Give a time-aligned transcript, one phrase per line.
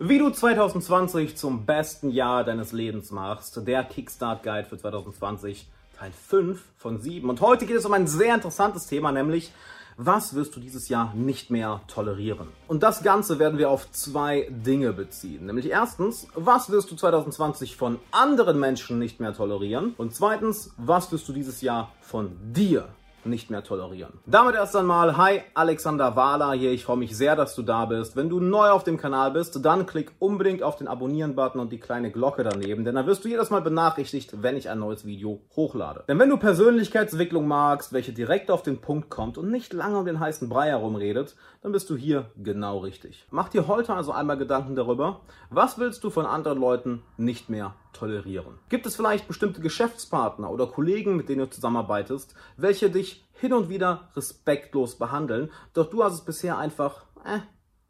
[0.00, 5.66] Wie du 2020 zum besten Jahr deines Lebens machst, der Kickstart Guide für 2020,
[5.98, 7.28] Teil 5 von 7.
[7.28, 9.50] Und heute geht es um ein sehr interessantes Thema, nämlich
[9.96, 12.46] was wirst du dieses Jahr nicht mehr tolerieren?
[12.68, 15.46] Und das Ganze werden wir auf zwei Dinge beziehen.
[15.46, 19.94] Nämlich erstens, was wirst du 2020 von anderen Menschen nicht mehr tolerieren?
[19.98, 22.88] Und zweitens, was wirst du dieses Jahr von dir
[23.28, 24.14] nicht mehr tolerieren.
[24.26, 26.72] Damit erst einmal, hi, Alexander Wahler hier.
[26.72, 28.16] Ich freue mich sehr, dass du da bist.
[28.16, 31.80] Wenn du neu auf dem Kanal bist, dann klick unbedingt auf den Abonnieren-Button und die
[31.80, 35.40] kleine Glocke daneben, denn dann wirst du jedes Mal benachrichtigt, wenn ich ein neues Video
[35.56, 36.04] hochlade.
[36.08, 40.06] Denn wenn du Persönlichkeitsentwicklung magst, welche direkt auf den Punkt kommt und nicht lange um
[40.06, 43.26] den heißen Brei herumredet, dann bist du hier genau richtig.
[43.30, 47.74] Mach dir heute also einmal Gedanken darüber, was willst du von anderen Leuten nicht mehr
[47.92, 48.58] tolerieren?
[48.68, 53.68] Gibt es vielleicht bestimmte Geschäftspartner oder Kollegen, mit denen du zusammenarbeitest, welche dich hin und
[53.68, 57.40] wieder respektlos behandeln, doch du hast es bisher einfach äh,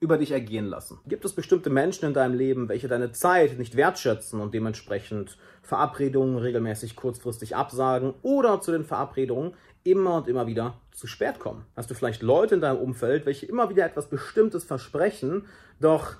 [0.00, 1.00] über dich ergehen lassen?
[1.06, 6.38] Gibt es bestimmte Menschen in deinem Leben, welche deine Zeit nicht wertschätzen und dementsprechend Verabredungen
[6.38, 9.54] regelmäßig kurzfristig absagen oder zu den Verabredungen
[9.84, 11.64] immer und immer wieder zu spät kommen?
[11.76, 15.46] Hast du vielleicht Leute in deinem Umfeld, welche immer wieder etwas Bestimmtes versprechen,
[15.80, 16.16] doch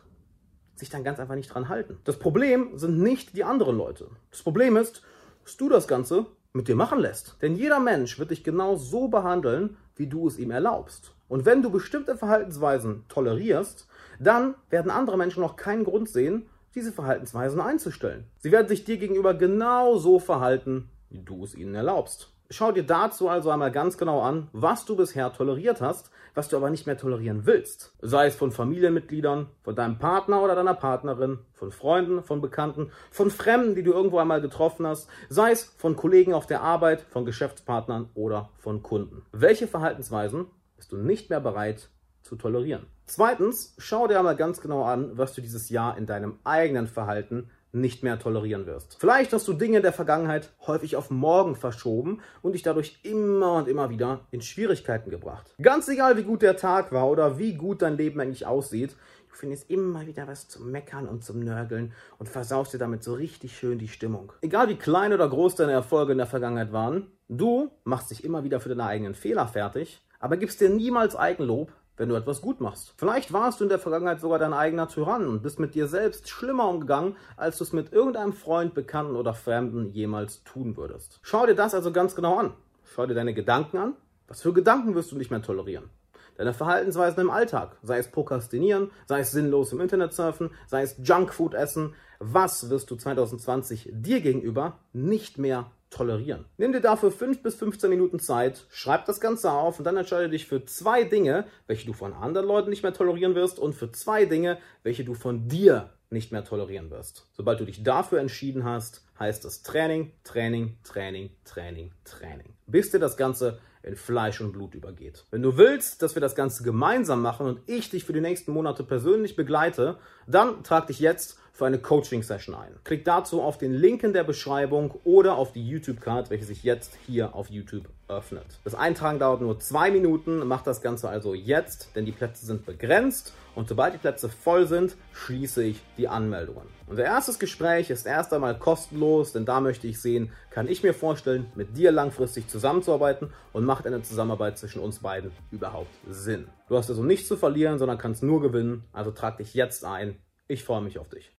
[0.79, 1.99] sich dann ganz einfach nicht dran halten?
[2.05, 4.09] Das Problem sind nicht die anderen Leute.
[4.31, 5.03] Das Problem ist,
[5.45, 7.37] dass du das Ganze mit dir machen lässt.
[7.43, 11.15] Denn jeder Mensch wird dich genau so behandeln, wie du es ihm erlaubst.
[11.29, 13.87] Und wenn du bestimmte Verhaltensweisen tolerierst,
[14.19, 18.25] dann werden andere Menschen noch keinen Grund sehen, diese Verhaltensweisen einzustellen.
[18.39, 22.33] Sie werden sich dir gegenüber genau so verhalten, wie du es ihnen erlaubst.
[22.51, 26.57] Schau dir dazu also einmal ganz genau an, was du bisher toleriert hast, was du
[26.57, 27.93] aber nicht mehr tolerieren willst.
[28.01, 33.31] Sei es von Familienmitgliedern, von deinem Partner oder deiner Partnerin, von Freunden, von Bekannten, von
[33.31, 37.27] Fremden, die du irgendwo einmal getroffen hast, sei es von Kollegen auf der Arbeit, von
[37.27, 39.27] Geschäftspartnern oder von Kunden.
[39.31, 40.47] Welche Verhaltensweisen
[40.79, 41.91] bist du nicht mehr bereit
[42.23, 42.87] zu tolerieren?
[43.05, 47.51] Zweitens, schau dir einmal ganz genau an, was du dieses Jahr in deinem eigenen Verhalten
[47.73, 48.97] nicht mehr tolerieren wirst.
[48.99, 53.69] Vielleicht hast du Dinge der Vergangenheit häufig auf morgen verschoben und dich dadurch immer und
[53.69, 55.55] immer wieder in Schwierigkeiten gebracht.
[55.61, 58.97] Ganz egal, wie gut der Tag war oder wie gut dein Leben eigentlich aussieht,
[59.29, 63.15] du findest immer wieder was zum Meckern und zum Nörgeln und versaust dir damit so
[63.15, 64.33] richtig schön die Stimmung.
[64.41, 68.45] Egal wie klein oder groß deine Erfolge in der Vergangenheit waren, du machst dich immer
[68.45, 72.61] wieder für deine eigenen Fehler fertig, aber gibst dir niemals Eigenlob, wenn du etwas gut
[72.61, 72.95] machst.
[72.97, 76.29] Vielleicht warst du in der Vergangenheit sogar dein eigener Tyrann und bist mit dir selbst
[76.29, 81.19] schlimmer umgegangen, als du es mit irgendeinem Freund, Bekannten oder Fremden jemals tun würdest.
[81.23, 82.55] Schau dir das also ganz genau an.
[82.85, 83.95] Schau dir deine Gedanken an.
[84.29, 85.91] Was für Gedanken wirst du nicht mehr tolerieren?
[86.37, 90.97] Deine Verhaltensweisen im Alltag, sei es Prokrastinieren, sei es sinnlos im Internet surfen, sei es
[91.03, 96.45] Junkfood essen, was wirst du 2020 dir gegenüber nicht mehr tolerieren.
[96.57, 100.29] Nimm dir dafür 5 bis 15 Minuten Zeit, schreib das Ganze auf und dann entscheide
[100.29, 103.91] dich für zwei Dinge, welche du von anderen Leuten nicht mehr tolerieren wirst und für
[103.93, 107.27] zwei Dinge, welche du von dir nicht mehr tolerieren wirst.
[107.33, 112.55] Sobald du dich dafür entschieden hast, heißt es Training, Training, Training, Training, Training.
[112.67, 115.25] Bis dir das Ganze in Fleisch und Blut übergeht.
[115.31, 118.53] Wenn du willst, dass wir das Ganze gemeinsam machen und ich dich für die nächsten
[118.53, 122.73] Monate persönlich begleite, dann trag dich jetzt für eine Coaching-Session ein.
[122.85, 126.97] Klick dazu auf den Link in der Beschreibung oder auf die YouTube-Card, welche sich jetzt
[127.05, 128.47] hier auf YouTube öffnet.
[128.63, 132.65] Das Eintragen dauert nur zwei Minuten, mach das Ganze also jetzt, denn die Plätze sind
[132.65, 136.63] begrenzt und sobald die Plätze voll sind, schließe ich die Anmeldungen.
[136.87, 140.95] Unser erstes Gespräch ist erst einmal kostenlos, denn da möchte ich sehen, kann ich mir
[140.95, 146.47] vorstellen, mit dir langfristig zusammenzuarbeiten und macht eine Zusammenarbeit zwischen uns beiden überhaupt Sinn.
[146.69, 150.17] Du hast also nichts zu verlieren, sondern kannst nur gewinnen, also trag dich jetzt ein.
[150.47, 151.27] Ich freue mich auf dich.